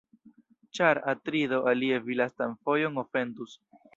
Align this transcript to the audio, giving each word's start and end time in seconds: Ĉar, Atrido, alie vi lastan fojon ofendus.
Ĉar, 0.77 0.99
Atrido, 1.11 1.59
alie 1.73 2.01
vi 2.07 2.17
lastan 2.21 2.57
fojon 2.65 3.01
ofendus. 3.05 3.57